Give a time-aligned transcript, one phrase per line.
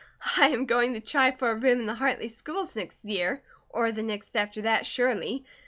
[0.35, 3.91] I am going to try for a room in the Hartley schools next year, or
[3.91, 5.45] the next after that, surely.